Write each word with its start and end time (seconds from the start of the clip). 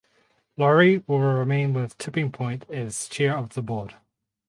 Lurie 0.57 1.03
will 1.07 1.19
remain 1.19 1.73
with 1.75 1.95
Tipping 1.99 2.31
Point 2.31 2.67
as 2.71 3.07
chair 3.07 3.37
of 3.37 3.49
the 3.53 3.61
board. 3.61 3.97